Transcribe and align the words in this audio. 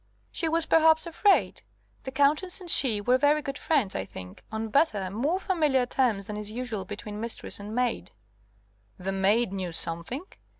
"She 0.31 0.49
was 0.49 0.65
perhaps 0.65 1.05
afraid. 1.05 1.61
The 2.05 2.11
Countess 2.11 2.59
and 2.59 2.71
she 2.71 2.99
were 2.99 3.19
very 3.19 3.43
good 3.43 3.59
friends, 3.59 3.93
I 3.93 4.03
think. 4.03 4.41
On 4.51 4.69
better, 4.69 5.11
more 5.11 5.39
familiar 5.39 5.85
terms, 5.85 6.25
than 6.25 6.37
is 6.37 6.49
usual 6.49 6.85
between 6.85 7.21
mistress 7.21 7.59
and 7.59 7.75
maid." 7.75 8.09
"The 8.97 9.11
maid 9.11 9.53
knew 9.53 9.71
something?" 9.71 10.23